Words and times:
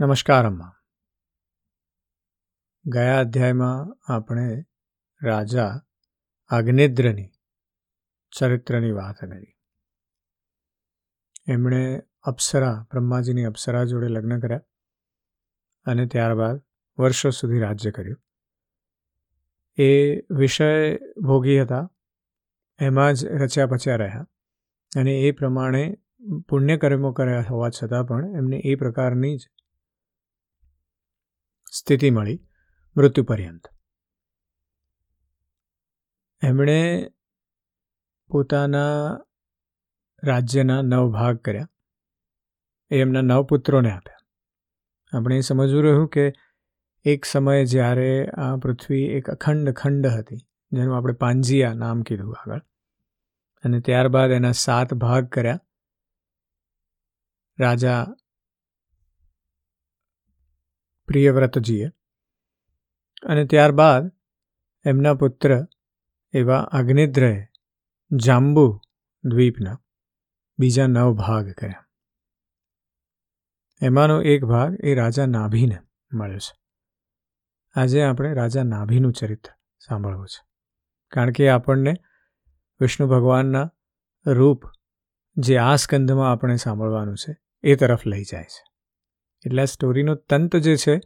નમસ્કાર 0.00 0.46
અમ્મા 0.46 0.72
ગયા 2.86 3.20
અધ્યાયમાં 3.20 4.12
આપણે 4.12 4.64
રાજા 5.22 5.80
અગ્નિદ્રની 6.48 7.30
ચરિત્રની 8.38 8.92
વાત 8.92 9.16
કરી. 9.16 9.56
એમણે 11.46 12.02
અપ્સરા, 12.22 12.86
બ્રહ્માજીની 12.90 13.44
અપ્સરા 13.44 13.84
જોડે 13.84 14.08
લગ્ન 14.08 14.40
કર્યા 14.40 14.60
અને 15.84 16.06
ત્યારબાદ 16.06 16.62
વર્ષો 16.98 17.30
સુધી 17.30 17.60
રાજ્ય 17.60 17.90
કર્યું. 17.90 18.22
એ 19.76 20.20
વિષય 20.34 20.98
ભોગી 21.22 21.60
હતા, 21.60 21.90
એમાં 22.80 23.14
જ 23.14 23.26
રચ્યા 23.26 23.66
પચ્યા 23.66 23.96
રહ્યા 23.96 24.28
અને 24.96 25.12
એ 25.12 25.30
પ્રમાણે 25.30 25.96
પુણ્યકર્મો 26.48 27.12
કર્યા 27.12 27.44
હોવા 27.50 27.70
છતાં 27.82 28.04
પણ 28.04 28.24
એમને 28.36 28.56
એ 28.56 28.74
પ્રકારની 28.74 29.36
જ 29.36 29.50
સ્થિતિ 31.80 32.10
મળી 32.10 32.38
મૃત્યુ 32.96 33.24
પર્યંત. 33.24 33.68
એમણે 36.42 37.10
પોતાના 38.30 39.18
રાજ્યના 40.24 40.82
નવ 40.82 41.12
ભાગ 41.12 41.36
કર્યા. 41.36 41.68
એ 42.90 43.00
એમના 43.00 43.20
નવ 43.20 43.42
પુત્રોને 43.42 43.90
આપ્યા. 43.92 44.16
આપણે 45.12 45.40
સમજવું 45.40 45.82
રહ્યું 45.82 46.08
કે 46.08 46.32
એક 47.04 47.24
સમયે 47.24 47.64
જ્યારે 47.64 48.26
આ 48.26 48.56
પૃથ્વી 48.56 49.02
એક 49.02 49.30
અખંડ 49.30 49.70
ખંડ 49.70 50.06
હતી, 50.06 50.36
જેનું 50.72 50.96
આપણે 50.96 51.12
પાંજિયા 51.12 51.74
નામ 51.74 52.02
કીધું 52.02 52.36
આગળ, 52.36 52.62
અને 53.64 53.80
ત્યારબાદ 53.80 54.30
એના 54.30 54.52
સાત 54.52 54.94
ભાગ 54.94 55.28
કર્યા. 55.28 55.60
રાજા 57.58 58.06
પ્રિયવ્રતજીએ. 61.10 61.88
અને 63.26 63.46
ત્યારબાદ 63.46 64.12
એમના 64.86 65.14
પુત્ર 65.14 65.66
એવા 66.32 66.60
અગ્નિદ્રએ 66.60 67.48
જાંબુ 68.12 68.80
દ્વીપના 69.24 69.82
બીજા 70.58 70.86
નવ 70.86 71.14
ભાગ 71.14 71.50
કર્યા. 71.50 71.88
એમાંનો 73.82 74.22
એક 74.22 74.44
ભાગ 74.44 74.76
એ 74.84 74.94
રાજા 74.94 75.26
નાભીને 75.26 75.78
મળ્યો 76.12 76.38
છે. 76.38 76.60
આજે 77.74 78.02
આપણે 78.02 78.34
રાજા 78.34 78.62
નાભીનું 78.62 79.12
ચરિત્ર 79.12 79.50
સાંભળવું 79.78 80.26
છે. 80.26 80.46
કારણ 81.08 81.30
કે 81.30 81.48
આપણને 81.48 81.94
વિષ્ણુ 82.80 83.08
ભગવાનના 83.08 83.70
રૂપ 84.26 84.62
જે 85.36 85.58
આ 85.58 85.74
સ્કંધમાં 85.74 86.32
આપણે 86.32 86.56
સાંભળવાનું 86.56 87.16
છે 87.16 87.36
એ 87.62 87.76
તરફ 87.76 88.06
લઈ 88.06 88.24
જાય 88.24 88.44
છે. 88.44 88.69
એટલે 89.46 89.62
આ 89.62 89.64
સ્ટોરીનો 89.64 90.14
તંત 90.14 90.56
જે 90.56 90.76
છે, 90.76 91.00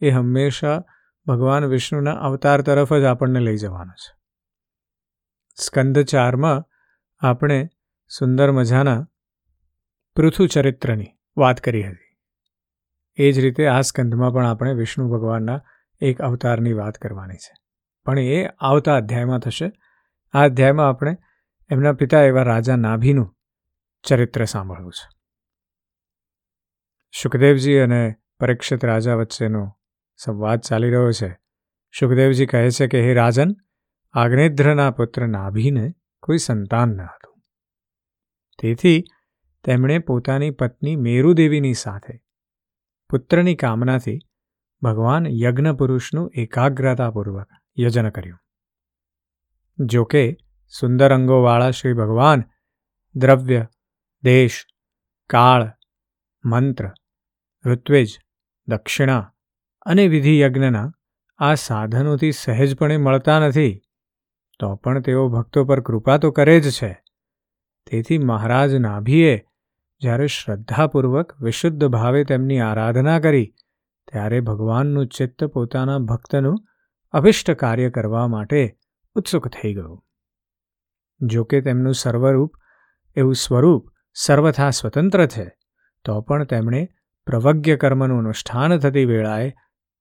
એ 0.00 0.10
હંમેશા 0.10 0.82
ભગવાન 1.26 1.64
વિષ્ણુના 1.64 2.12
અવતાર 2.12 2.60
તરફ 2.60 2.92
જ 2.94 3.04
આપણને 3.04 3.40
લઈ 3.40 3.56
જવાનો 3.56 3.92
છે. 3.92 4.16
સ્કંદ 5.56 5.98
ચારમાં 5.98 6.64
આપણે 7.26 7.68
સુંદર 8.18 8.50
મજાના 8.50 9.08
પૃથુ 10.16 10.46
ચરિત્રની 10.46 11.06
વાત 11.36 11.60
કરી 11.60 11.82
હતી. 11.82 12.18
એ 13.16 13.32
જ 13.32 13.38
રીતે 13.38 13.66
આ 13.66 13.80
સ્કંદમાં 13.80 14.32
પણ 14.32 14.46
આપણે 14.46 14.72
વિષ્ણુ 14.72 15.08
ભગવાનના 15.08 15.62
એક 16.00 16.22
અવતારની 16.22 16.72
વાત 16.72 16.98
કરવાની 16.98 17.36
છે. 17.36 17.54
પણ 18.04 18.18
એ 18.18 18.46
આવતા 18.46 18.96
અધ્યાયમાં 18.96 19.38
થશે. 19.38 19.72
આ 20.32 20.44
અધ્યાયમાં 20.44 20.88
આપણે 20.88 21.16
એમના 21.70 21.92
પિતા 21.92 22.22
એવા 22.22 22.42
રાજા 22.42 22.76
નાભીનું 22.76 23.36
ચરિત્ર 24.02 24.44
સાંભળવું 24.44 24.92
છે. 24.92 25.13
સુખદેવજી 27.22 27.78
અને 27.78 28.14
પરીક્ષિત 28.40 28.84
રાજા 28.84 29.14
વચ્ચેનો 29.14 29.78
સંવાદ 30.16 30.60
ચાલી 30.60 30.90
રહ્યો 30.90 31.12
છે. 31.12 31.38
સુખદેવજી 32.00 32.46
કહે 32.46 32.70
છે 32.70 32.86
કે, 32.86 33.00
હે 33.00 33.14
રાજન 33.14 33.48
આગ્નેધ્રના 34.12 34.90
પુત્ર 34.90 35.28
નાભીને 35.28 35.92
કોઈ 36.22 36.38
સંતાન 36.38 36.88
ન 36.88 37.00
હતું. 37.00 37.40
તેથી 38.62 39.04
તેમણે 39.64 39.98
પોતાની 39.98 40.50
પત્ની 40.50 40.96
મેરુદેવીની 40.96 41.74
સાથે 41.74 42.20
પુત્રની 43.10 43.54
કામનાથી 43.54 44.18
ભગવાન 44.82 45.26
યજ્ઞ 45.26 45.70
પુરુષનું 45.70 46.32
એકાગ્રતાપૂર્વક 46.34 47.48
યજન 47.80 48.08
કર્યું. 48.08 48.38
જોકે 49.78 50.36
સુંદર 50.80 51.14
અંગોવાળા 51.14 51.70
શ્રી 51.70 51.92
ભગવાન 51.92 52.44
દ્રવ્ય, 53.14 53.66
દેશ, 54.22 54.66
કાળ, 55.30 55.72
મંત્ર 56.44 56.90
ઋત્વેજ 57.64 58.18
દક્ષિણા 58.68 59.34
અને 59.86 60.08
વિધિ 60.08 60.40
યજ્ઞના 60.40 60.92
આ 61.38 61.54
સાધનોથી 61.54 62.32
સહેજપણે 62.32 62.96
મળતા 62.96 63.38
નથી, 63.46 63.82
તો 64.58 64.76
પણ 64.76 65.00
તેઓ 65.00 65.28
ભક્તો 65.28 65.64
પર 65.64 65.80
કૃપા 65.80 66.18
તો 66.18 66.30
કરે 66.30 66.60
જ 66.60 66.70
છે. 66.70 67.02
તેથી 67.86 68.18
મહારાજ 68.18 68.74
નાભીએ 68.74 69.42
જ્યારે 69.98 70.26
શ્રદ્ધાપૂર્વક 70.26 71.40
વિશુદ્ધ 71.40 71.86
ભાવે 71.86 72.24
તેમની 72.24 72.60
આરાધના 72.60 73.20
કરી, 73.20 73.54
ત્યારે 74.12 74.40
ભગવાનનું 74.40 75.06
ચિત્ત 75.06 75.44
પોતાના 75.44 75.98
ભક્તનું 75.98 76.58
અભિષ્ટ 77.12 77.50
કાર્ય 77.50 77.90
કરવા 77.90 78.28
માટે 78.28 78.78
ઉત્સુક 79.14 79.48
થઈ 79.48 79.74
ગયું. 79.74 80.04
જોકે 81.20 81.60
તેમનું 81.60 81.94
સર્વરૂપ 81.94 82.56
એવું 83.16 83.34
સ્વરૂપ 83.34 83.90
સર્વથા 84.14 84.70
સ્વતંત્ર 84.70 85.26
છે, 85.26 85.56
તો 86.04 86.20
પણ 86.20 86.44
તેમણે 86.44 86.88
પ્રવજ્ઞ 87.26 87.76
કર્મનું 87.76 88.18
અનુષ્ઠાન 88.18 88.78
થતી 88.78 89.04
વેળાએ 89.04 89.54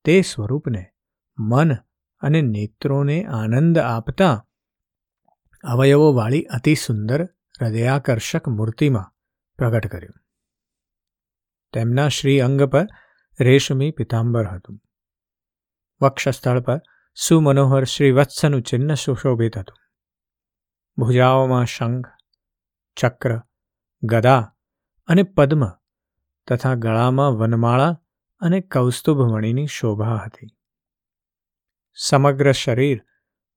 તે 0.04 0.22
સ્વરૂપને 0.22 0.86
મન 1.40 1.74
અને 2.20 2.42
નેત્રોને 2.42 3.24
આનંદ 3.24 3.78
આપતા 3.78 4.48
અવયવોવાળી 5.64 6.44
અતિ 6.44 6.76
સુંદર 6.76 7.26
હૃદયાકર્ષક 7.62 8.48
મૂર્તિમાં 8.48 9.14
પ્રગટ 9.58 9.88
કર્યું. 9.88 10.14
તેમના 11.74 12.08
શ્રી 12.08 12.42
અંગ 12.42 12.64
પર 12.64 12.88
રેશમી 13.42 13.92
પિતાંબર 13.92 14.48
હતું. 14.48 14.80
વક્ષસ્થળ 16.02 16.60
પર 16.60 16.82
સુમનોહર 17.16 17.84
શ્રીવત્સનું 17.84 18.62
ચિહ્ન 18.62 18.94
સુશોભિત 18.94 19.58
હતું. 19.58 19.78
ભુજાઓમાં 20.98 21.66
શંખ, 21.66 22.08
ચક્ર, 22.96 23.42
ગદા 24.04 24.56
અને 25.08 25.24
પદ્મ 25.24 25.64
તથા 26.48 26.76
ગળામાં 26.76 27.32
વનમાળા 27.32 28.02
અને 28.40 28.62
કૌસ્તુભમણીની 28.62 29.68
શોભા 29.68 30.16
હતી. 30.16 30.48
સમગ્ર 31.96 32.52
શરીર 32.52 33.02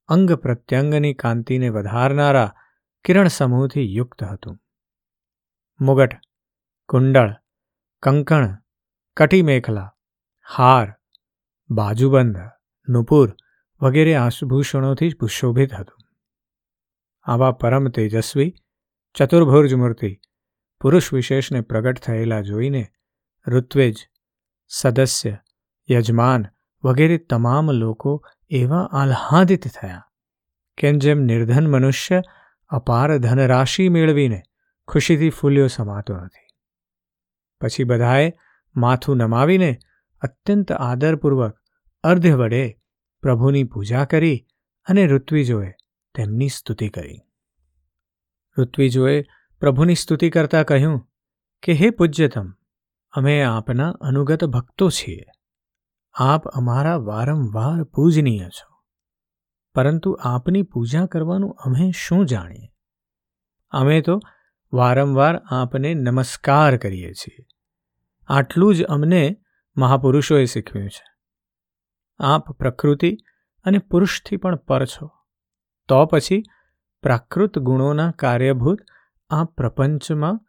અંગ 0.08 0.32
પ્રત્યંગની 0.32 1.14
કાંતિને 1.14 1.68
વધારનારા 1.68 2.54
કિરણ 3.04 3.28
સમૂહથી 3.28 3.94
યુક્ત 3.94 4.24
હતું. 4.24 4.58
મુગટ, 5.80 6.10
કુંડળ, 6.88 7.34
કંકણ, 8.02 8.56
કટીમેખલા, 9.16 9.96
હાર, 10.54 10.94
બાજુબંધ, 11.70 12.36
નુપુર 12.88 13.36
વગેરે 13.80 14.14
આશુભૂષણોથી 14.14 15.10
સુશોભિત 15.10 15.74
હતું. 15.74 16.02
આવા 17.22 17.52
પરમ 17.52 17.88
તેજસ્વી 17.88 18.54
ચતુર્ભુજ 19.14 19.74
મૂર્તિ 19.74 20.20
પુરુષ 20.80 21.12
વિશેષને 21.12 21.60
પ્રગટ 21.60 21.98
થયેલા 21.98 22.40
જોઈને 22.40 22.86
ઋત્વેજ, 23.48 23.94
સદસ્ય, 24.68 25.38
યજમાન 25.90 26.46
વગેરે 26.84 27.18
તમામ 27.18 27.70
લોકો 27.70 28.24
એવા 28.50 28.88
આહ્લાદિત 28.92 29.68
થયા 29.68 30.02
કેમ 30.78 30.98
જેમ 30.98 31.18
નિર્ધન 31.18 31.66
મનુષ્ય 31.66 32.22
અપાર 32.68 33.18
ધનરાશિ 33.18 33.88
મેળવીને 33.88 34.42
ખુશીથી 34.88 35.30
ફૂલ્યો 35.30 35.66
સમાતો 35.66 36.16
નથી. 36.16 36.46
પછી 37.60 37.84
બધાએ 37.84 38.32
માથું 38.76 39.16
નમાવીને 39.16 39.78
અત્યંત 40.20 40.72
આદરપૂર્વક 40.72 41.58
અર્ધ 42.02 42.26
વડે 42.26 42.80
પ્રભુની 43.22 43.64
પૂજા 43.64 44.04
કરી 44.04 44.46
અને 44.86 45.06
ઋત્વિજોએ 45.06 45.70
તેમની 46.14 46.48
સ્તુતિ 46.48 46.88
કરી. 46.88 47.20
ઋત્વિજોએ 48.58 49.24
પ્રભુની 49.60 49.94
સ્તુતિ 49.94 50.30
કરતા 50.30 50.62
કહ્યું, 50.62 51.08
કે 51.62 51.72
હે 51.72 51.90
પૂજ્યતમ, 51.90 52.50
અમે 53.12 53.42
આપના 53.42 53.90
અનુગત 53.90 54.44
ભક્તો 54.44 54.90
છીએ. 54.90 55.24
આપ 56.14 56.48
અમારા 56.48 56.96
વારંવાર 56.96 57.84
પૂજનીય 57.84 58.48
છો. 58.48 58.76
પરંતુ 59.74 60.18
આપની 60.22 60.62
પૂજા 60.62 61.06
કરવાનું 61.06 61.50
અમે 61.50 61.90
શું 61.90 62.26
જાણીએ? 62.26 62.72
અમે 63.70 64.00
તો 64.00 64.20
વારંવાર 64.72 65.36
આપને 65.36 65.94
નમસ્કાર 65.94 66.76
કરીએ 66.76 67.12
છીએ. 67.12 67.46
આટલું 68.26 68.74
જ 68.74 68.84
અમને 68.84 69.36
મહાપુરુષોએ 69.76 70.44
શીખવ્યું 70.44 70.90
છે. 70.90 71.04
આપ 72.18 72.52
પ્રકૃતિ 72.52 73.16
અને 73.64 73.78
પુરુષથી 73.78 74.36
પણ 74.36 74.56
પર 74.56 74.84
છો. 74.84 75.10
તો 75.88 76.06
પછી 76.06 76.42
પ્રાકૃત 77.02 77.58
ગુણોના 77.58 78.10
કાર્યભૂત 78.10 78.78
આ 79.30 79.44
પ્રપંચમાં 79.44 80.40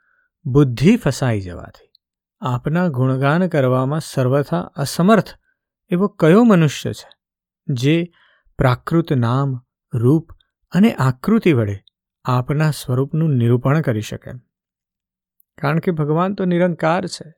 બુદ્ધિ 0.46 0.96
ફસાઈ 0.96 1.42
જવાથી, 1.42 1.92
આપના 2.42 2.88
ગુણગાન 2.88 3.48
કરવામાં 3.48 4.00
સર્વથા 4.00 4.60
અસમર્થ 4.60 5.28
એવો 5.90 6.08
કયો 6.08 6.44
મનુષ્ય 6.44 6.94
છે, 6.94 7.10
જે 7.68 8.12
પ્રાકૃત 8.58 9.14
નામ, 9.14 9.62
રૂપ 9.94 10.32
અને 10.72 10.94
આકૃતિ 10.94 11.54
વડે 11.54 11.84
આપના 12.26 12.72
સ્વરૂપનું 12.72 13.36
નિરૂપણ 13.36 13.82
કરી 13.82 14.02
શકે? 14.02 14.32
કારણ 15.62 15.80
કે 15.80 15.92
ભગવાન 15.92 16.34
તો 16.34 16.46
નિરંકાર 16.46 17.06
છે. 17.06 17.34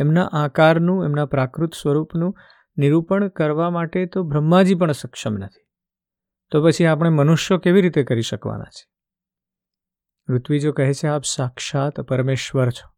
એમના 0.00 0.24
આકારનું, 0.32 1.04
એમના 1.04 1.26
પ્રાકૃત 1.26 1.74
સ્વરૂપનું 1.74 2.36
નિરૂપણ 2.76 3.28
કરવા 3.28 3.70
માટે 3.70 4.06
તો 4.06 4.22
બ્રહ્માજી 4.22 4.74
પણ 4.74 4.92
સક્ષમ 4.92 5.34
નથી. 5.34 5.66
તો 6.50 6.64
પછી 6.64 6.86
આપણે 6.86 7.08
મનુષ્યો 7.08 7.58
કેવી 7.58 7.82
રીતે 7.82 8.04
કરી 8.04 8.22
શકવાના 8.22 8.64
છે? 8.64 8.93
ઋત્વિજો 10.28 10.72
કહે 10.72 10.92
છે, 10.92 11.06
આપ 11.06 11.22
સાક્ષાત 11.24 12.00
પરમેશ્વર 12.00 12.70
છો. 12.70 12.94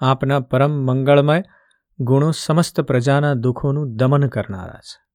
આપના 0.00 0.40
પરમ 0.40 0.70
મંગળમય 0.70 1.42
ગુણો 1.98 2.30
સમસ્ત 2.30 2.80
પ્રજાના 2.80 3.34
દુઃખોનું 3.34 3.96
દમન 3.96 4.26
કરનારા 4.28 4.78
છે. 4.78 5.10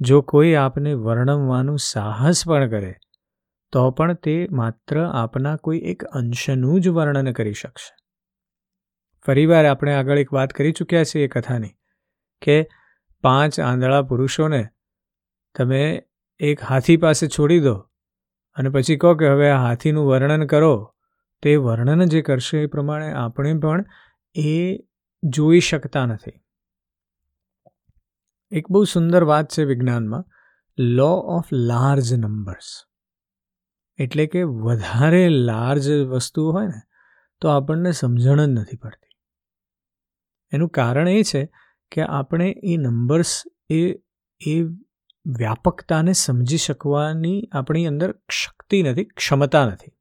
જો 0.00 0.22
કોઈ 0.22 0.54
આપને 0.54 0.94
વર્ણવવાનું 0.94 1.78
સાહસ 1.78 2.46
પણ 2.46 2.70
કરે, 2.70 2.94
તો 3.72 3.90
પણ 3.90 4.14
તે 4.14 4.46
માત્ર 4.50 5.04
આપના 5.04 5.56
કોઈ 5.56 5.78
એક 5.78 6.04
અંશનું 6.04 6.80
જ 6.80 6.88
વર્ણન 6.88 7.32
કરી 7.32 7.52
શકશે. 7.52 7.96
ફરીવાર 9.26 9.66
આપણે 9.66 9.94
આગળ 9.94 10.18
એક 10.18 10.32
વાત 10.32 10.50
કરી 10.50 10.72
ચૂક્યા 10.72 11.04
છીએ 11.04 11.24
એ 11.24 11.28
કથાની, 11.28 11.70
કે 12.42 12.68
પાંચ 13.20 13.60
આંધળા 13.60 14.02
પુરુષોને 14.02 14.68
તમે 15.54 16.02
એક 16.38 16.62
હાથી 16.62 16.96
પાસે 16.96 17.26
છોડી 17.26 17.60
દો 17.60 17.87
અને 18.58 18.68
પછી 18.68 18.96
કહો 18.96 19.14
કે 19.14 19.28
હવે 19.28 19.50
આ 19.50 19.62
હાથીનું 19.62 20.06
વર્ણન 20.06 20.46
કરો. 20.46 20.94
તે 21.42 21.56
વર્ણન 21.56 22.04
જે 22.04 22.22
કરશે 22.22 22.58
એ 22.58 22.66
પ્રમાણે 22.66 23.12
આપણે 23.12 23.54
પણ 23.54 23.84
એ 24.34 24.78
જોઈ 25.22 25.60
શકતા 25.60 26.06
નથી. 26.06 26.40
એક 28.50 28.70
બહુ 28.70 28.84
સુંદર 28.84 29.24
વાત 29.24 29.48
છે 29.48 29.64
વિજ્ઞાનમાં 29.64 30.24
લો 30.78 31.12
ઓફ 31.14 31.52
લાર્જ 31.52 32.14
નંબર્સ 32.14 32.88
એટલે 33.98 34.26
કે 34.26 34.42
વધારે 34.42 35.28
લાર્જ 35.28 35.90
વસ્તુઓ 35.90 36.52
હોય 36.52 36.66
ને, 36.66 36.80
તો 37.40 37.48
આપણને 37.48 37.92
સમજણ 37.92 38.44
જ 38.44 38.48
નથી 38.48 38.76
પડતી. 38.76 39.16
એનું 40.52 40.68
કારણ 40.68 41.08
એ 41.08 41.22
છે 41.22 41.52
કે 41.92 42.02
આપણે 42.02 42.54
એ 42.64 42.76
નંબર્સ 42.76 43.42
એ 43.70 43.92
એ 44.40 44.62
વ્યાપકતાને 45.26 46.12
સમજી 46.12 46.56
શકવાની 46.56 47.48
આપણી 47.52 47.86
અંદર 47.86 48.14
શક્તિ 48.30 48.82
નથી, 48.82 49.04
ક્ષમતા 49.04 49.66
નથી. 49.66 49.92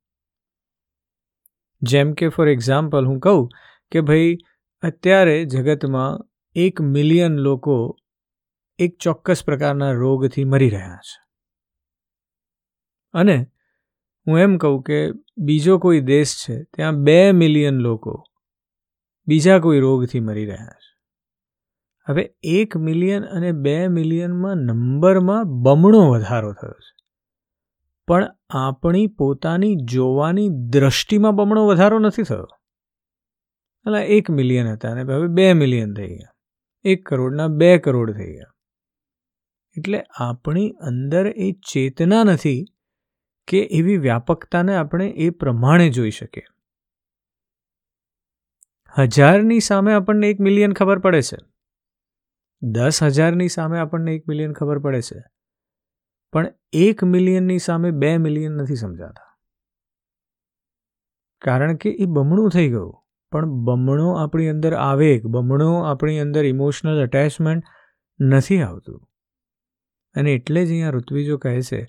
જેમ 1.82 2.14
કે 2.14 2.30
ફોર 2.30 2.50
એક્ઝામ્પલ 2.50 3.06
હું 3.06 3.20
કહું 3.20 3.50
કે 3.92 4.02
ભાઈ, 4.02 4.38
અત્યારે 4.82 5.46
જગતમાં 5.46 6.30
એક 6.56 6.82
મિલિયન 6.82 7.38
લોકો 7.38 7.98
એક 8.80 8.98
ચોક્કસ 8.98 9.44
પ્રકારના 9.46 9.92
રોગથી 9.92 10.44
મરી 10.44 10.70
રહ્યા 10.70 10.96
છે. 10.96 11.28
અને 13.14 13.48
હું 14.28 14.40
એમ 14.40 14.58
કહું 14.58 14.84
કે 14.84 15.12
બીજો 15.38 15.78
કોઈ 15.78 16.00
દેશ 16.00 16.36
છે, 16.36 16.64
ત્યાં 16.64 17.04
બે 17.04 17.32
મિલિયન 17.32 17.76
લોકો 17.76 18.24
બીજા 19.28 19.60
કોઈ 19.60 19.80
રોગથી 19.80 20.20
મરી 20.20 20.46
રહ્યા 20.46 20.66
છે. 20.66 20.87
હવે 22.10 22.36
એક 22.44 22.78
મિલિયન 22.78 23.26
અને 23.26 23.52
બે 23.52 23.88
મિલિયનમાં 23.88 24.56
નંબરમાં 24.56 25.46
બમણો 25.46 26.10
વધારો 26.10 26.54
થયો 26.54 26.72
છે. 26.72 26.98
પણ 28.08 28.28
આપણી 28.50 29.08
પોતાની 29.08 29.76
જોવાની 29.76 30.50
દ્રષ્ટિમાં 30.50 31.36
બમણો 31.36 31.68
વધારો 31.68 32.00
નથી 32.00 32.24
થયો. 32.24 32.48
એટલે 33.86 34.06
એક 34.06 34.30
મિલિયન 34.30 34.68
હતા 34.68 34.92
અને 34.92 35.02
હવે 35.02 35.28
બે 35.28 35.54
મિલિયન 35.54 35.94
થઈ 35.94 36.08
ગયા. 36.08 36.36
એક 36.84 37.10
કરોડના 37.10 37.48
બે 37.48 37.78
કરોડ 37.78 38.14
થઈ 38.14 38.34
ગયા. 38.34 38.54
એટલે 39.78 40.04
આપણી 40.20 40.70
અંદર 40.70 41.28
એ 41.28 41.52
ચેતના 41.52 42.24
નથી 42.24 42.66
કે 43.48 43.60
એવી 43.72 43.98
વ્યાપકતાને 43.98 44.76
આપણે 44.76 45.08
એ 45.08 45.30
પ્રમાણે 45.30 45.90
જોઈ 45.90 46.12
શકીએ. 46.12 46.44
હજારની 48.98 49.60
સામે 49.60 49.94
આપણને 49.94 50.30
એક 50.30 50.40
મિલિયન 50.40 50.74
ખબર 50.74 51.00
પડે 51.00 51.22
છે. 51.22 51.57
દસ 52.72 53.04
હજારની 53.04 53.48
સામે 53.48 53.80
આપણને 53.80 54.16
એક 54.16 54.28
મિલિયન 54.28 54.54
ખબર 54.54 54.80
પડે 54.80 55.02
છે. 55.02 55.24
પણ 56.32 56.54
એક 56.74 57.04
મિલિયનની 57.04 57.60
સામે 57.60 57.92
બે 57.92 58.18
મિલિયન 58.18 58.52
નથી 58.52 58.76
સમજાતા. 58.76 59.38
કારણ 61.42 61.76
કે 61.76 61.90
એ 61.90 62.06
બમણું 62.06 62.50
થઈ 62.50 62.70
ગયું. 62.70 62.96
પણ 63.32 63.46
બમણો 63.46 64.14
આપણી 64.14 64.50
અંદર 64.50 64.74
આવેગ 64.74 65.26
બમણો 65.26 65.82
આપણી 65.82 66.20
અંદર 66.20 66.46
ઇમોશનલ 66.46 67.04
અટેચમેન્ટ 67.04 67.64
નથી 68.20 68.62
આવતું. 68.62 69.08
અને 70.16 70.34
એટલે 70.34 70.66
જ 70.66 70.70
અહીંયા 70.70 70.90
ઋત્વિજો 70.90 71.38
કહે 71.38 71.62
છે 71.62 71.86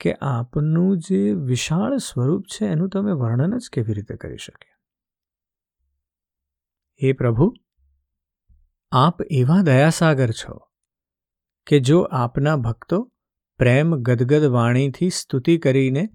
કે 0.00 0.14
આપનું 0.20 0.98
જે 0.98 1.32
વિશાળ 1.32 1.96
સ્વરૂપ 1.96 2.44
છે 2.44 2.66
એનું 2.66 2.88
તમે 2.88 3.12
વર્ણન 3.12 3.58
જ 3.58 3.70
કેવી 3.72 3.92
રીતે 3.92 4.16
કરી 4.16 4.36
શકે 4.36 4.68
હે 7.00 7.12
પ્રભુ 7.12 7.46
આપ 8.94 9.22
એવા 9.30 9.62
દયાસાગર 9.62 10.30
છો 10.30 10.58
કે 11.66 11.80
જો 11.80 12.00
આપના 12.00 12.56
ભક્તો 12.56 13.12
પ્રેમ 13.58 13.96
ગદગદ 13.96 14.44
વાણીથી 14.44 15.10
સ્તુતિ 15.10 15.58
કરીને 15.58 16.08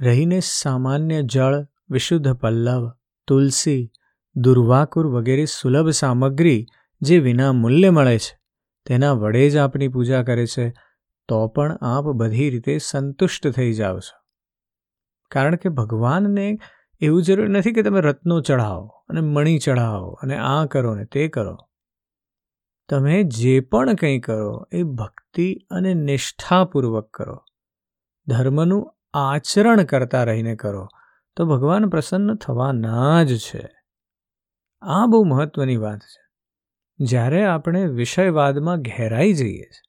રહીને 0.00 0.40
સામાન્ય 0.40 1.22
જળ, 1.22 1.66
વિશુદ્ધ 1.90 2.32
પલ્લવ, 2.32 2.90
તુલસી, 3.26 3.92
દુર્વાકુર 4.36 5.06
વગેરે 5.06 5.44
સુલભ 5.44 5.88
સામગ્રી 5.90 6.66
જે 7.00 7.18
વિના 7.18 7.52
મૂલ્ય 7.52 7.90
મળે 7.90 8.18
છે, 8.18 8.38
તેના 8.86 9.12
વડે 9.12 9.50
જ 9.50 9.56
આપની 9.56 9.88
પૂજા 9.88 10.22
કરે 10.22 10.46
છે, 10.46 10.72
તો 11.28 11.48
પણ 11.48 11.78
આપ 11.80 12.04
બધી 12.04 12.50
રીતે 12.50 12.78
સંતુષ્ટ 12.78 13.48
થઈ 13.48 13.72
જાઓ 13.72 13.98
છો. 13.98 14.18
કારણ 15.30 15.56
કે 15.56 15.68
ભગવાનને 15.68 16.58
એવું 17.00 17.22
જરૂરી 17.22 17.48
નથી 17.48 17.72
કે 17.72 17.82
તમે 17.82 18.00
રત્નો 18.00 18.40
ચઢાવો 18.40 18.86
અને 18.86 19.20
મણી 19.20 19.58
ચઢાવો 19.58 20.10
અને 20.10 20.36
આ 20.36 20.66
કરો 20.66 20.94
ને 20.94 21.04
તે 21.04 21.28
કરો. 21.28 21.56
તમે 22.88 23.22
જે 23.22 23.60
પણ 23.60 23.94
કંઈ 23.94 24.20
કરો, 24.20 24.68
એ 24.72 24.82
ભક્તિ 24.82 25.66
અને 25.70 25.94
નિષ્ઠાપૂર્વક 25.94 27.10
કરો. 27.10 27.44
ધર્મનું 28.26 28.94
આચરણ 29.14 29.82
કરતા 29.82 30.24
રહીને 30.24 30.56
કરો. 30.56 30.88
તો 31.36 31.46
ભગવાન 31.46 31.88
પ્રસન્ન 31.88 32.34
થવાના 32.34 33.22
જ 33.22 33.38
છે. 33.38 33.68
આ 34.82 35.06
બહુ 35.06 35.24
મહત્વની 35.24 35.76
વાત 35.76 35.98
છે. 35.98 36.26
જ્યારે 36.98 37.46
આપણે 37.46 37.86
વિષયવાદમાં 37.86 38.82
ઘેરાઈ 38.82 39.32
જઈએ 39.32 39.62
છીએ 39.62 39.86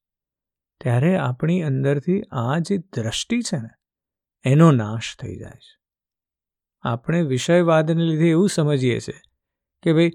ત્યારે 0.81 1.17
આપણી 1.17 1.61
અંદરથી 1.61 2.21
આ 2.31 2.59
જે 2.59 2.77
દ્રષ્ટિ 2.77 3.41
છે 3.41 3.57
ને, 3.57 3.69
એનો 4.43 4.71
નાશ 4.71 5.17
થઈ 5.21 5.35
જાય 5.35 5.51
છે. 5.51 5.79
આપણે 6.81 7.21
વિષયવાદને 7.21 8.03
લીધે 8.03 8.29
એવું 8.29 8.49
સમજીએ 8.49 8.99
છીએ 8.99 9.21
કે 9.83 9.93
ભાઈ 9.93 10.11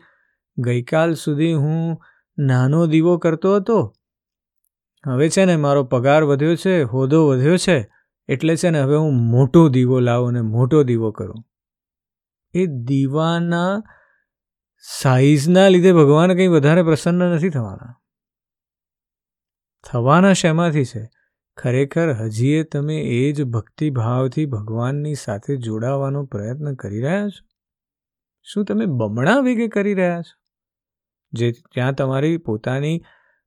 ગઈકાલ 0.58 1.14
સુધી 1.14 1.52
હું 1.54 2.00
નાનો 2.38 2.86
દીવો 2.86 3.18
કરતો 3.18 3.56
હતો. 3.56 3.94
હવે 5.06 5.28
છે 5.28 5.44
ને 5.44 5.56
મારો 5.56 5.84
પગાર 5.84 6.22
વધ્યો 6.22 6.56
છે 6.56 6.82
હોદો 6.82 7.28
વધ્યો 7.28 7.56
છે, 7.56 7.90
એટલે 8.28 8.56
છે 8.56 8.70
ને 8.70 8.80
હવે 8.80 8.96
હું 8.96 9.14
મોટો 9.30 9.68
દીવો 9.68 10.00
લાવું 10.00 10.28
અને 10.28 10.40
મોટો 10.40 10.82
દીવો 10.82 11.10
કરું. 11.10 11.44
એ 12.54 12.66
દીવાના 12.66 13.82
સાઈઝના 14.80 15.68
લીધે 15.68 15.92
ભગવાન 15.92 16.32
કંઈ 16.32 16.46
વધારે 16.46 16.82
પ્રસન્ન 16.82 17.34
નથી 17.34 17.50
થવાના. 17.50 18.00
થવાના 19.84 20.32
શેમાંથી 20.32 20.84
છે? 20.84 21.10
ખરેખર 21.56 22.12
હજીએ 22.12 22.62
તમે 22.62 23.00
એ 23.00 23.32
જ 23.32 23.42
ભક્તિભાવથી 23.42 24.46
ભગવાનની 24.46 25.14
સાથે 25.14 25.56
જોડાવાનો 25.56 26.24
પ્રયત્ન 26.24 26.74
કરી 26.74 27.02
રહ્યા 27.02 27.28
છો? 27.28 27.46
શું 28.42 28.64
તમે 28.64 28.86
બમણા 28.86 29.38
વેગે 29.38 29.68
કરી 29.68 29.94
રહ્યા 29.94 30.22
છો? 30.22 30.41
જે 31.32 31.52
ત્યાં 31.52 31.94
તમારી 31.94 32.36
પોતાની 32.36 33.02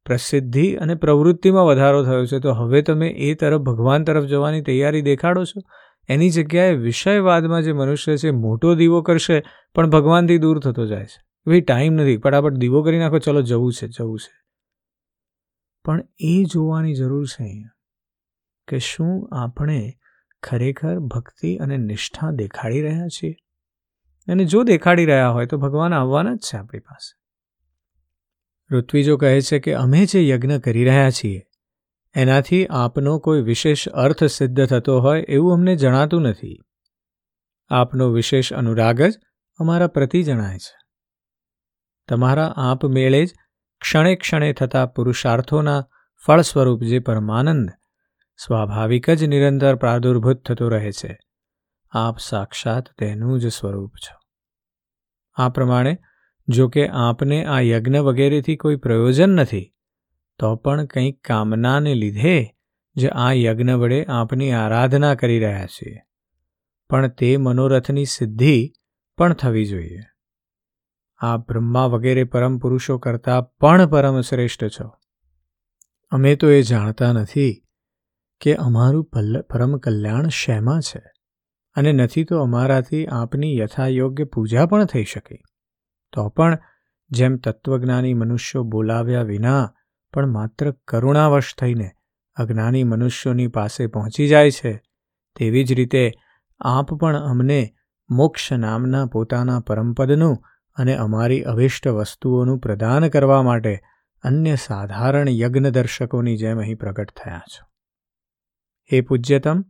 પ્રસિદ્ધિ 0.05 0.75
અને 0.75 0.95
પ્રવૃત્તિમાં 0.95 1.65
વધારો 1.65 2.03
થયો 2.03 2.25
છે. 2.25 2.39
તો 2.39 2.53
હવે 2.53 2.81
તમે 2.81 3.07
એ 3.07 3.33
તરફ, 3.33 3.61
ભગવાન 3.61 4.03
તરફ 4.03 4.23
જવાની 4.23 4.61
તૈયારી 4.61 5.01
દેખાડો 5.01 5.43
છો? 5.43 5.61
એની 6.07 6.29
જગ્યાએ 6.29 6.75
વિષયવાદમાં 6.75 7.61
જે 7.61 7.73
મનુષ્ય 7.73 8.17
છે, 8.17 8.31
મોટો 8.31 8.75
દીવો 8.75 9.01
કરશે, 9.01 9.43
પણ 9.75 9.89
ભગવાનથી 9.89 10.37
દૂર 10.37 10.59
થતો 10.59 10.85
જાય 10.85 11.03
છે. 11.03 11.25
ભાઈ, 11.47 11.61
ટાઈમ 11.61 11.93
નથી. 11.93 12.17
ફટાફટ 12.17 12.53
દીવો 12.53 12.83
કરી 12.83 12.99
નાખો. 12.99 13.19
ચલો, 13.19 13.41
જવું 13.41 13.73
છે 13.73 13.87
જવું 13.87 14.19
છે. 14.19 14.45
પણ 15.85 16.01
એ 16.19 16.43
જોવાની 16.43 16.93
જરૂર 16.93 17.25
છે 17.25 17.43
અહીંયા 17.43 17.69
કે 18.67 18.79
શું 18.79 19.29
આપણે 19.31 19.93
ખરેખર 20.43 20.99
ભક્તિ 20.99 21.57
અને 21.57 21.77
નિષ્ઠા 21.77 22.31
દેખાડી 22.31 22.81
રહ્યા 22.81 23.07
છીએ? 23.07 23.35
અને 24.27 24.45
જો 24.45 24.63
દેખાડી 24.63 25.05
રહ્યા 25.05 25.29
હોય 25.29 25.45
તો 25.45 25.57
ભગવાન 25.57 25.93
આવવાના 25.93 26.35
જ 26.35 26.37
છે 26.37 26.57
આપણી 26.57 26.79
પાસે. 26.79 27.24
ઋત્વિજો 28.71 29.17
કહે 29.17 29.41
છે 29.41 29.59
કે 29.59 29.73
અમે 29.73 30.05
જે 30.05 30.27
યજ્ઞ 30.27 30.57
કરી 30.57 30.85
રહ્યા 30.85 31.09
છીએ, 31.09 31.41
એનાથી 32.15 32.67
આપનો 32.67 33.19
કોઈ 33.19 33.41
વિશેષ 33.41 33.87
અર્થ 33.87 34.23
સિદ્ધ 34.23 34.65
થતો 34.65 34.99
હોય 34.99 35.21
એવું 35.21 35.53
અમને 35.53 35.75
જણાતું 35.75 36.21
નથી. 36.21 36.57
આપનો 37.69 38.09
વિશેષ 38.09 38.53
અનુરાગ 38.53 39.01
જ 39.01 39.19
અમારા 39.59 39.87
પ્રતિ 39.87 40.23
જણાય 40.23 40.57
છે. 40.57 40.75
તમારા 42.07 42.53
આપમેળે 42.57 43.25
જ 43.25 43.33
ક્ષણે 43.81 44.15
ક્ષણે 44.15 44.53
થતા 44.53 44.85
પુરુષાર્થોના 44.85 45.85
ફળ 46.25 46.41
સ્વરૂપ 46.41 46.83
જે 46.83 46.99
પરમાનંદ, 46.99 47.69
સ્વાભાવિક 48.37 49.09
જ 49.09 49.23
નિરંતર 49.23 49.75
પ્રાદુર્ભૂત 49.75 50.45
થતો 50.45 50.69
રહે 50.69 50.91
છે, 50.91 51.17
આપ 51.91 52.19
સાક્ષાત 52.19 52.89
તેનું 52.97 53.39
જ 53.39 53.47
સ્વરૂપ 53.47 53.91
છો. 53.95 54.15
આ 55.33 55.49
પ્રમાણે 55.49 55.97
જો 56.47 56.67
કે 56.67 56.87
આપને 56.87 57.45
આ 57.45 57.59
યજ્ઞ 57.59 57.97
વગેરેથી 57.97 58.55
કોઈ 58.55 58.75
પ્રયોજન 58.75 59.29
નથી, 59.31 59.67
તો 60.39 60.55
પણ 60.55 60.85
કંઈક 60.85 61.21
કામનાને 61.23 61.93
લીધે 61.93 62.35
જે 62.95 63.07
આ 63.07 63.31
યજ્ઞ 63.33 63.73
વડે 63.73 63.99
આપની 64.05 64.51
આરાધના 64.53 65.15
કરી 65.15 65.39
રહ્યા 65.39 65.65
છીએ. 65.65 66.01
પણ 66.89 67.07
તે 67.07 67.37
મનોરથની 67.37 68.05
સિદ્ધિ 68.05 68.57
પણ 69.17 69.33
થવી 69.33 69.65
જોઈએ. 69.65 70.03
આ 71.21 71.37
બ્રહ્મા 71.37 71.85
વગેરે 71.85 72.23
પરમ 72.23 72.57
પુરુષો 72.57 72.97
કરતાં 72.97 73.43
પણ 73.57 73.87
પરમ 73.87 74.21
શ્રેષ્ઠ 74.21 74.65
છો. 74.67 74.87
અમે 76.11 76.35
તો 76.35 76.49
એ 76.49 76.61
જાણતા 76.61 77.11
નથી 77.13 77.53
કે 78.41 78.55
અમારું 78.59 79.09
પરમ 79.49 79.77
કલ્યાણ 79.77 80.27
શેમાં 80.35 80.81
છે, 80.81 81.01
અને 81.75 81.91
નથી 81.91 82.23
તો 82.23 82.39
અમારાથી 82.39 83.05
આપની 83.13 83.57
યથાયોગ્ય 83.57 84.23
પૂજા 84.23 84.65
પણ 84.65 84.85
થઈ 84.85 85.03
શકે. 85.03 85.41
તો 86.15 86.29
પણ 86.29 86.57
જેમ 87.11 87.37
તત્વજ્ઞાની 87.37 88.13
મનુષ્યો 88.13 88.63
બોલાવ્યા 88.63 89.21
વિના 89.21 89.73
પણ 90.13 90.27
માત્ર 90.27 90.71
કરુણાવશ 90.87 91.55
થઈને 91.57 91.91
અજ્ઞાની 92.37 92.83
મનુષ્યોની 92.83 93.47
પાસે 93.47 93.87
પહોંચી 93.87 94.27
જાય 94.27 94.51
છે, 94.51 94.73
તેવી 95.35 95.63
જ 95.63 95.73
રીતે 95.73 96.11
આપ 96.59 96.93
પણ 96.93 97.19
અમને 97.19 97.73
મોક્ષ 98.09 98.53
નામના 98.53 99.05
પોતાના 99.05 99.59
પરમપદનું 99.59 100.37
અને 100.77 100.95
અમારી 100.95 101.41
અભિષ્ટ 101.43 101.87
વસ્તુઓનું 101.87 102.59
પ્રદાન 102.59 103.07
કરવા 103.09 103.43
માટે 103.43 103.79
અન્ય 104.23 104.55
સાધારણ 104.55 105.29
યજ્ઞ 105.29 105.67
દર્શકોની 105.67 106.37
જેમ 106.37 106.59
અહીં 106.59 106.77
પ્રગટ 106.77 107.11
થયા 107.11 107.45
છો. 107.53 107.63
હે 108.91 109.01
પૂજ્યતમ, 109.01 109.61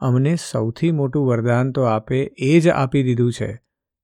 અમને 0.00 0.36
સૌથી 0.50 0.92
મોટું 0.92 1.26
વરદાન 1.26 1.72
તો 1.72 1.82
આપે 1.82 2.22
એ 2.38 2.60
જ 2.60 2.68
આપી 2.68 3.02
દીધું 3.02 3.32
છે 3.32 3.50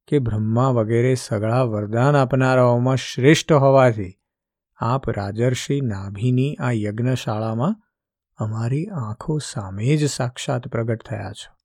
કે 0.09 0.19
બ્રહ્મા 0.19 0.71
વગેરે 0.71 1.15
સગળા 1.15 1.62
વરદાન 1.62 2.17
આપનારાઓમાં 2.17 2.97
શ્રેષ્ઠ 2.97 3.53
હોવાથી 3.53 4.15
આપ 4.77 5.11
રાજર્ષિ 5.11 5.81
નાભીની 5.81 6.55
આ 6.55 6.71
યજ્ઞશાળામાં 6.71 7.83
અમારી 8.37 8.87
આંખો 8.87 9.38
સામે 9.38 9.97
જ 9.97 10.11
સાક્ષાત 10.11 10.69
પ્રગટ 10.69 11.03
થયા 11.05 11.33
છો. 11.33 11.57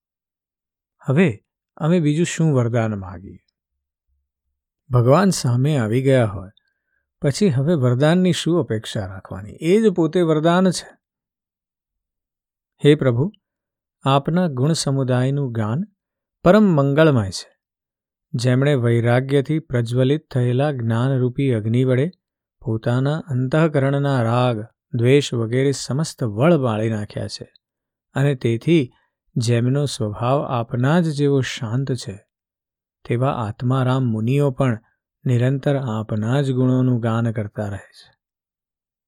હવે 1.02 1.44
અમે 1.78 2.00
બીજું 2.00 2.26
શું 2.26 2.54
વરદાન 2.54 3.00
માગીએ? 3.00 3.40
ભગવાન 4.90 5.30
સામે 5.30 5.78
આવી 5.78 6.04
ગયા 6.04 6.26
હોય, 6.26 6.50
પછી 7.22 7.50
હવે 7.50 7.74
વરદાનની 7.74 8.32
શું 8.32 8.60
અપેક્ષા 8.60 9.06
રાખવાની? 9.06 9.52
એ 9.52 9.82
જ 9.82 9.90
પોતે 9.90 10.22
વરદાન 10.22 10.70
છે. 10.70 10.90
હે 12.86 12.96
પ્રભુ, 12.96 13.32
આપના 14.04 14.48
ગુણ 14.48 14.74
સમુદાયનું 14.74 15.54
જ્ઞાન 15.54 15.84
પરમ 16.44 16.64
મંગળમય 16.64 17.30
છે. 17.30 17.53
જેમણે 18.34 18.76
વૈરાગ્યથી 18.76 19.60
પ્રજ્વલિત 19.60 20.24
થયેલા 20.34 20.72
જ્ઞાનરૂપી 20.72 21.54
અગ્નિ 21.54 21.84
વડે 21.84 22.12
પોતાના 22.62 23.18
અંતઃકરણના 23.18 24.24
રાગ, 24.24 24.58
દ્વેષ 24.94 25.34
વગેરે 25.34 25.72
સમસ્ત 25.72 26.24
વળ 26.24 26.58
બાળી 26.58 26.90
નાખ્યા 26.90 27.28
છે 27.28 27.48
અને 28.14 28.36
તેથી 28.36 28.92
જેમનો 29.36 29.86
સ્વભાવ 29.86 30.42
આપના 30.42 31.00
જ 31.00 31.14
જેવો 31.18 31.42
શાંત 31.42 31.92
છે, 31.92 32.16
તેવા 33.06 33.30
આત્મારામ 33.30 34.04
મુનિઓ 34.04 34.52
પણ 34.52 34.80
નિરંતર 35.26 35.76
આપના 35.76 36.42
જ 36.42 36.52
ગુણોનું 36.52 37.00
ગાન 37.00 37.32
કરતા 37.32 37.68
રહે 37.68 37.78
છે. 37.78 38.12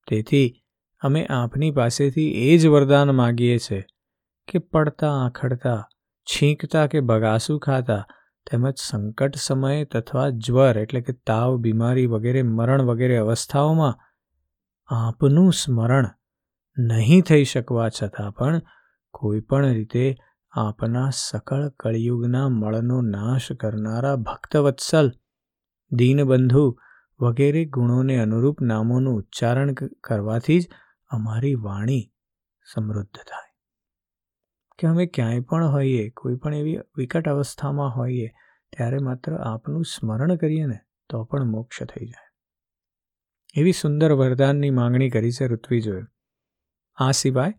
તેથી 0.08 0.64
અમે 1.00 1.26
આપની 1.26 1.72
પાસેથી 1.72 2.50
એ 2.50 2.58
જ 2.58 2.68
વરદાન 2.68 3.12
માગીએ 3.12 3.58
છીએ 3.58 3.86
કે 4.48 4.60
પડતા, 4.60 5.26
આખડતા, 5.26 5.90
છીંકતા 6.28 6.88
કે 6.88 7.00
બગાસું 7.00 7.60
ખાતા 7.60 8.08
તેમજ 8.52 8.74
સંકટ 8.78 9.36
સમયે 9.36 9.86
તથા 9.86 10.30
જ્વર, 10.30 10.78
એટલે 10.78 11.02
કે 11.02 11.14
તાવ, 11.14 11.58
બીમારી 11.58 12.06
વગેરે, 12.06 12.44
મરણ 12.44 12.82
વગેરે 12.82 13.18
અવસ્થાઓમાં 13.18 13.96
આપનું 14.90 15.52
સ્મરણ 15.54 16.08
નહીં 16.78 17.22
થઈ 17.22 17.44
શકવા 17.44 17.90
છતાં 17.90 18.32
પણ 18.32 18.62
કોઈ 19.14 19.42
પણ 19.42 19.74
રીતે 19.74 20.16
આપના 20.52 21.10
સકળ 21.10 21.70
કળિયુગના 21.70 22.48
મળનો 22.50 23.02
નાશ 23.02 23.52
કરનારા 23.52 24.16
ભક્તવત્સલ, 24.16 25.10
દીનબંધુ 25.92 26.66
વગેરે 27.20 27.66
ગુણોને 27.66 28.16
અનુરૂપ 28.20 28.62
નામોનું 28.62 29.18
ઉચ્ચારણ 29.18 29.74
કરવાથી 30.04 30.60
જ 30.60 30.70
અમારી 31.12 31.56
વાણી 31.56 32.04
સમૃદ્ધ 32.74 33.18
થાય. 33.18 33.45
કે 34.78 34.88
અમે 34.88 35.06
ક્યાંય 35.06 35.40
પણ 35.40 35.66
હોઈએ, 35.66 36.10
કોઈ 36.10 36.36
પણ 36.36 36.54
એવી 36.54 36.80
વિકટ 36.98 37.28
અવસ્થામાં 37.28 37.90
હોઈએ, 37.90 38.28
ત્યારે 38.78 38.98
માત્ર 38.98 39.36
આપનું 39.36 39.84
સ્મરણ 39.84 40.36
કરીએ 40.36 40.66
ને, 40.66 40.80
તો 41.10 41.24
પણ 41.24 41.44
મોક્ષ 41.44 41.84
થઈ 41.84 42.06
જાય. 42.06 42.32
એવી 43.56 43.72
સુંદર 43.72 44.12
વરદાનની 44.12 44.70
માંગણી 44.70 45.10
કરી 45.10 45.32
છે 45.32 45.48
ઋત્વિજોએ. 45.48 46.04
આ 46.96 47.12
સિવાય, 47.12 47.54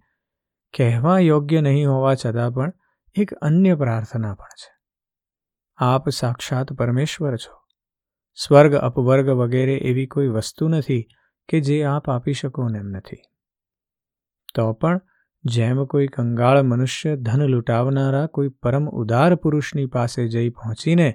કહેવા 0.76 1.18
યોગ્ય 1.18 1.60
નહીં 1.60 1.90
હોવા 1.90 2.14
છતાં 2.14 2.52
પણ 2.52 2.72
એક 3.14 3.34
અન્ય 3.34 3.74
પ્રાર્થના 3.74 4.34
પણ 4.34 4.44
છે. 4.44 4.76
આપ 5.76 6.08
સાક્ષાત 6.08 6.72
પરમેશ્વર 6.72 7.36
છો. 7.36 7.66
સ્વર્ગ, 8.34 8.74
અપવર્ગ 8.74 9.28
વગેરે 9.28 9.74
એવી 9.74 10.06
કોઈ 10.06 10.28
વસ્તુ 10.28 10.68
નથી 10.68 11.08
કે 11.48 11.60
જે 11.60 11.84
આપ 11.84 12.10
આપી 12.10 12.32
શકો 12.32 12.68
એમ 12.76 12.86
નથી. 12.86 13.16
તો 14.54 14.72
પણ 14.72 15.00
જેમ 15.46 15.84
કોઈ 15.84 16.06
કંગાળ 16.06 16.62
મનુષ્ય 16.62 17.16
ધન 17.16 17.42
લૂંટાવનારા 17.42 18.26
કોઈ 18.26 18.48
પરમ 18.48 18.88
ઉદાર 18.88 19.34
પુરુષની 19.34 19.86
પાસે 19.86 20.28
જઈ 20.28 20.48
પહોંચીને 20.48 21.14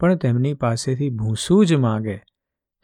પણ 0.00 0.16
તેમની 0.16 0.54
પાસેથી 0.54 1.10
ભૂસું 1.10 1.66
જ 1.66 1.74
માગે, 1.74 2.16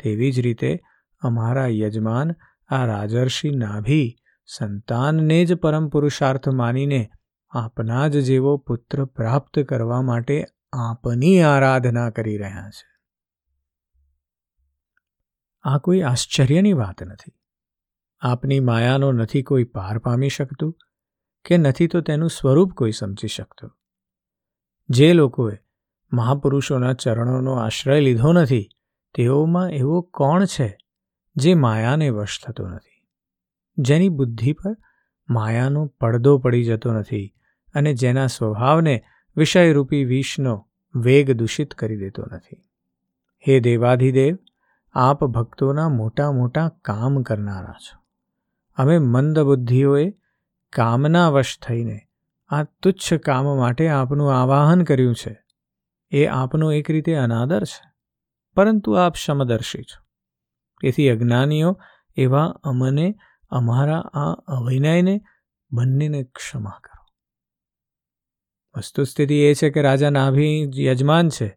તેવી 0.02 0.32
જ 0.32 0.40
રીતે 0.40 0.80
અમારા 1.22 1.66
યજમાન 1.66 2.32
આ 2.68 2.86
રાજર્ષિ 2.86 3.50
નાભી 3.50 4.16
સંતાનને 4.46 5.44
જ 5.44 5.54
પરમ 5.54 5.88
પુરુષાર્થ 5.88 6.48
માનીને 6.48 7.08
આપના 7.50 8.08
જ 8.08 8.24
જેવો 8.24 8.56
પુત્ર 8.56 9.04
પ્રાપ્ત 9.04 9.58
કરવા 9.58 10.02
માટે 10.02 10.44
આપની 10.72 11.42
આરાધના 11.42 12.10
કરી 12.10 12.36
રહ્યા 12.36 12.70
છે. 12.70 12.90
આ 15.62 15.78
કોઈ 15.78 16.02
આશ્ચર્યની 16.02 16.72
વાત 16.72 17.02
નથી. 17.02 17.32
આપની 18.20 18.60
માયાનો 18.60 19.12
નથી 19.12 19.42
કોઈ 19.42 19.64
પાર 19.64 19.98
પામી 19.98 20.28
શકતું 20.28 20.76
કે 21.44 21.56
નથી 21.56 21.86
તો 21.86 22.00
તેનું 22.00 22.30
સ્વરૂપ 22.30 22.72
કોઈ 22.72 22.92
સમજી 22.92 23.28
શકતું? 23.28 23.78
જે 24.88 25.12
લોકોએ 25.12 25.58
મહાપુરુષોના 26.12 26.92
ચરણોનો 26.92 27.52
આશ્રય 27.54 28.00
લીધો 28.00 28.32
નથી, 28.32 28.68
તેઓમાં 29.14 29.70
એવો 29.70 30.00
કોણ 30.00 30.44
છે 30.44 30.78
જે 31.36 31.54
માયાને 31.54 32.10
વશ 32.10 32.40
થતો 32.46 32.68
નથી? 32.68 33.08
જેની 33.78 34.08
બુદ્ધિ 34.08 34.52
પર 34.52 34.76
માયાનો 35.30 35.86
પડદો 35.86 36.38
પડી 36.38 36.64
જતો 36.64 36.92
નથી 36.92 37.34
અને 37.74 37.94
જેના 37.94 38.26
સ્વભાવને 38.26 39.04
વિષયરૂપી 39.36 40.04
વિષનો 40.04 40.68
વેગ 40.94 41.30
દૂષિત 41.30 41.74
કરી 41.74 41.96
દેતો 41.96 42.24
નથી? 42.32 42.56
હે 43.48 43.60
દેવાધિદેવ, 43.60 44.38
આપ 44.92 45.24
ભક્તોના 45.24 45.88
મોટા 45.88 46.32
મોટા 46.32 46.68
કામ 46.68 47.22
કરનારા 47.22 47.72
છો. 47.72 48.03
અમે 48.74 48.98
મંદ 48.98 49.38
બુદ્ધિઓએ 49.38 50.10
કામનાવશ 50.76 51.58
થઈને 51.62 52.00
આ 52.48 52.64
તુચ્છ 52.64 53.14
કામ 53.14 53.44
માટે 53.44 53.88
આપનું 53.88 54.40
આવાહન 54.40 54.82
કર્યું 54.82 55.14
છે. 55.14 55.44
એ 56.10 56.26
આપનો 56.26 56.72
એક 56.72 56.90
રીતે 56.90 57.14
અનાદર 57.14 57.64
છે. 57.64 57.92
પરંતુ 58.54 58.92
આપ 58.92 59.14
સમદર્શી 59.16 59.82
છો. 59.82 60.04
તેથી 60.82 61.08
અજ્ઞાનીઓ 61.08 61.78
એવા 62.16 62.44
અમને, 62.44 63.14
અમારા 63.50 63.98
આ 63.98 64.32
અવિનયને 64.32 65.20
બંનેને 65.72 66.24
ક્ષમા 66.24 66.70
કરો. 66.70 67.06
વસ્તુસ્થિતિ 68.76 69.34
એ 69.34 69.54
છે 69.54 69.70
કે 69.70 69.82
રાજા 69.82 70.10
નાભી 70.10 70.70
યજમાન 70.78 71.28
છે. 71.28 71.56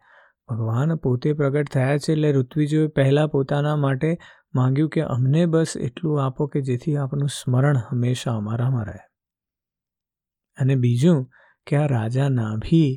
ભગવાન 0.49 0.95
પોતે 0.95 1.33
પ્રગટ 1.33 1.69
થયા 1.69 1.97
છે 1.97 2.11
એટલે 2.11 2.31
ઋત્વિજોએ 2.31 2.87
પહેલાં 2.87 3.27
પોતાના 3.27 3.75
માટે 3.75 4.17
માંગ્યું 4.57 4.89
કે 4.89 5.01
અમને 5.07 5.45
બસ 5.45 5.73
એટલું 5.79 6.23
આપો 6.25 6.47
કે 6.47 6.61
જેથી 6.61 6.97
આપનું 6.97 7.29
સ્મરણ 7.29 7.77
હંમેશા 7.79 8.35
અમારામાં 8.35 8.85
રહે. 8.85 9.03
અને 10.57 10.75
બીજું 10.75 11.23
કે 11.67 11.75
આ 11.75 11.87
રાજા 11.87 12.29
નાભી 12.31 12.89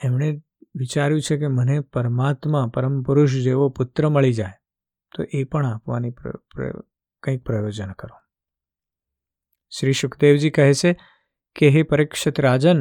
એમણે 0.00 0.28
વિચાર્યું 0.74 1.22
છે 1.22 1.36
કે 1.38 1.48
મને 1.48 1.80
પરમાત્મા, 1.92 2.66
પરમ 2.74 3.02
પુરુષ 3.02 3.34
જેવો 3.42 3.68
પુત્ર 3.68 4.08
મળી 4.08 4.32
જાય, 4.32 4.56
તો 5.12 5.24
એ 5.32 5.44
પણ 5.44 5.66
આપવાની 5.66 6.12
કંઈક 7.22 7.44
પ્રયોજન 7.44 7.92
કરો. 7.92 8.16
શ્રી 9.72 9.92
સુખદેવજી 9.92 10.50
કહે 10.50 10.72
છે 10.74 10.92
કે, 11.56 11.68
હે 11.68 11.82
પરીક્ષિત 11.82 12.40
રાજન, 12.40 12.78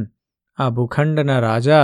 આ 0.57 0.69
ભૂખંડના 0.69 1.39
રાજા 1.39 1.83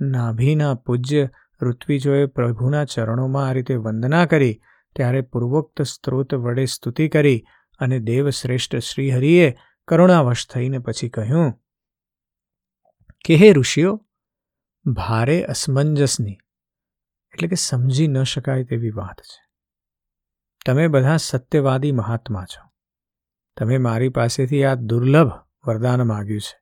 નાભીના 0.00 0.74
પૂજ્ય 0.74 1.28
ઋત્વિજોએ 1.62 2.26
પ્રભુના 2.26 2.84
ચરણોમાં 2.84 3.48
આ 3.48 3.52
રીતે 3.52 3.74
વંદના 3.76 4.26
કરી 4.26 4.54
ત્યારે 4.98 5.20
પૂર્વોક્ત 5.20 5.82
સ્ત્રોત 5.82 6.34
વડે 6.34 6.64
સ્તુતિ 6.64 7.08
કરી 7.08 7.44
અને 7.78 7.98
દેવશ્રેષ્ઠ 7.98 8.76
શ્રીહરિએ 8.76 9.54
કરુણાવશ 9.88 10.48
થઈને 10.48 10.78
પછી 10.78 11.08
કહ્યું, 11.08 11.52
કે 13.24 13.34
હે 13.34 13.52
ઋષિઓ, 13.52 14.06
ભારે 14.86 15.42
અસમંજસની, 15.44 16.32
એટલે 17.32 17.48
કે 17.48 17.54
સમજી 17.54 18.08
ન 18.08 18.22
શકાય 18.22 18.64
તેવી 18.64 18.90
વાત 18.90 19.20
છે. 19.20 19.48
તમે 20.66 20.88
બધા 20.88 21.16
સત્યવાદી 21.16 21.92
મહાત્મા 21.92 22.44
છો. 22.44 22.70
તમે 23.56 23.78
મારી 23.78 24.08
પાસેથી 24.08 24.64
આ 24.64 24.74
દુર્લભ 24.74 25.32
વરદાન 25.66 26.02
માગ્યું 26.02 26.40
છે 26.40 26.60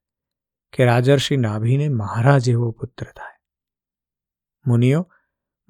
કે 0.73 0.85
રાજર્ષિ 0.85 1.37
નાભીને 1.37 1.89
મારા 1.89 2.39
જેવો 2.39 2.71
પુત્ર 2.71 3.05
થાય. 3.05 3.37
મુનિઓ, 4.67 5.13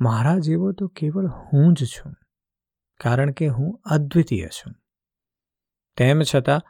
મારા 0.00 0.38
જેવો 0.38 0.72
તો 0.72 0.88
કેવળ 0.88 1.26
હું 1.26 1.74
જ 1.74 1.84
છું. 1.84 2.14
કારણ 3.00 3.30
કે 3.30 3.46
હું 3.46 3.80
અદ્વિતીય 3.84 4.48
છું. 4.48 4.74
તેમ 5.96 6.22
છતાં 6.34 6.60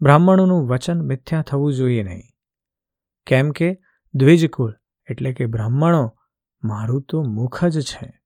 બ્રાહ્મણોનું 0.00 0.68
વચન 0.68 1.02
મિથ્યા 1.02 1.42
થવું 1.42 1.74
જોઈએ 1.74 2.02
નહીં. 2.02 2.22
કેમ 3.26 3.50
કે 3.50 3.78
દ્વિજકુળ 4.14 4.74
એટલે 5.10 5.32
કે 5.32 5.46
બ્રાહ્મણો 5.46 6.18
મારું 6.64 7.02
તો 7.02 7.22
મુખ 7.22 7.64
જ 7.64 7.80
છે. 7.80 8.20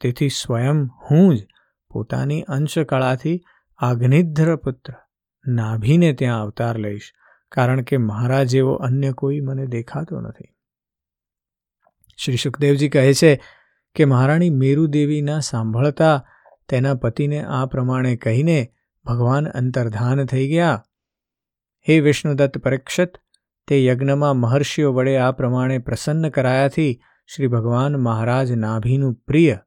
તેથી 0.00 0.28
સ્વયં 0.28 0.86
હું 0.86 1.36
જ 1.36 1.46
પોતાની 1.90 2.42
અંશકળાથી 2.42 3.44
આગ્નિધ્ર 3.76 4.56
પુત્ર 4.56 4.92
નાભીને 5.46 6.12
ત્યાં 6.12 6.42
અવતાર 6.42 6.78
લઈશ, 6.78 7.12
કારણ 7.52 7.82
કે 7.82 7.96
મારા 7.96 8.44
જેવો 8.44 8.74
અન્ય 8.74 9.12
કોઈ 9.12 9.40
મને 9.40 9.66
દેખાતો 9.66 10.20
નથી. 10.20 10.54
શ્રી 12.18 12.36
સુખદેવજી 12.36 12.88
કહે 12.88 13.14
છે 13.14 13.42
કે 13.94 14.04
મહારાણી 14.04 14.50
મેરુદેવીના 14.50 15.40
સાંભળતા 15.40 16.26
તેના 16.68 16.94
પતિને 16.94 17.44
આ 17.44 17.66
પ્રમાણે 17.66 18.16
કહીને 18.16 18.72
ભગવાન 19.04 19.48
અંતર્ધાન 19.48 20.24
થઈ 20.24 20.48
ગયા. 20.48 20.84
હે 21.88 22.00
વિષ્ણુદત્ત 22.00 22.58
પરીક્ષિત, 22.58 23.12
તે 23.68 23.84
યજ્ઞમાં 23.84 24.36
મહર્ષિઓ 24.36 24.92
વડે 24.92 25.16
આ 25.16 25.30
પ્રમાણે 25.30 25.78
પ્રસન્ન 25.78 26.28
કરાયાથી 26.28 27.00
શ્રી 27.34 27.46
ભગવાન 27.46 27.96
મહારાજ 27.96 28.52
નાભીનું 28.52 29.14
પ્રિય 29.14 29.58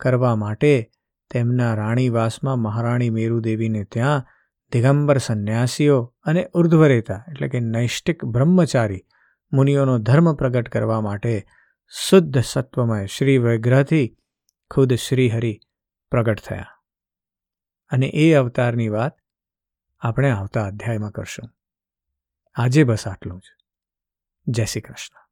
કરવા 0.00 0.36
માટે 0.36 0.90
તેમના 1.30 1.74
રાણીવાસમાં 1.74 2.58
મહારાણી 2.58 3.10
મેરુદેવીને 3.10 3.84
ત્યાં 3.84 4.26
દિગંબર 4.72 5.18
સંન્યાસીઓ 5.18 6.14
અને 6.24 6.48
ઉર્ધ્વરેતા 6.54 7.24
એટલે 7.30 7.48
કે 7.48 7.60
નૈષ્ટિક 7.60 8.24
બ્રહ્મચારી 8.24 9.02
મુનિઓનો 9.52 9.98
ધર્મ 9.98 10.34
પ્રગટ 10.34 10.68
કરવા 10.68 11.00
માટે 11.00 11.46
શુદ્ધ 12.08 12.38
સત્વમય 12.38 13.06
શ્રી 13.06 13.38
વિગ્રહથી 13.38 14.16
ખુદ 14.70 14.94
શ્રીહરિ 14.94 15.60
પ્રગટ 16.14 16.40
થયા. 16.40 16.66
અને 17.88 18.06
એ 18.06 18.34
અવતારની 18.34 18.88
વાત 18.88 19.18
આપણે 20.00 20.30
આવતા 20.30 20.66
અધ્યાયમાં 20.66 21.10
કરશું. 21.10 21.50
આજે 22.54 22.84
બસ 22.84 23.08
આટલું 23.08 23.40
જ. 23.40 23.44
જય 24.48 24.64
શ્રી 24.64 24.80
કૃષ્ણ. 24.80 25.23